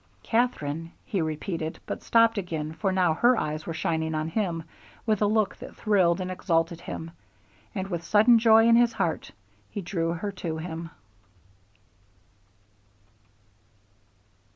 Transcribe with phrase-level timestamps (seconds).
[0.23, 4.63] "Katherine," he repeated, but stopped again, for now her eyes were shining on him
[5.05, 7.11] with a look that thrilled and exalted him,
[7.75, 9.29] and with sudden joy in his heart
[9.69, 10.89] he drew her to him.